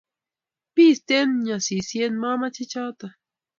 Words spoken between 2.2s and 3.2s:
momeche choto!